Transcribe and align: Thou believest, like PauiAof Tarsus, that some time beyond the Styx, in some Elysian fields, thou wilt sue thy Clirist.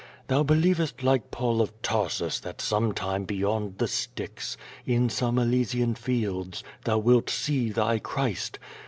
Thou 0.29 0.41
believest, 0.41 1.03
like 1.03 1.29
PauiAof 1.29 1.73
Tarsus, 1.83 2.39
that 2.39 2.59
some 2.59 2.91
time 2.91 3.23
beyond 3.23 3.77
the 3.77 3.87
Styx, 3.87 4.57
in 4.83 5.09
some 5.11 5.37
Elysian 5.37 5.93
fields, 5.93 6.63
thou 6.85 6.97
wilt 6.97 7.29
sue 7.29 7.71
thy 7.71 7.99
Clirist. 7.99 8.57